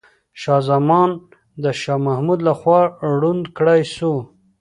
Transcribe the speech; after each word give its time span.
شاه 0.41 0.61
زمان 0.69 1.09
د 1.63 1.65
شاه 1.81 1.99
محمود 2.07 2.39
لخوا 2.47 2.81
ړوند 3.19 3.45
کړاي 3.57 3.81
سو. 3.95 4.13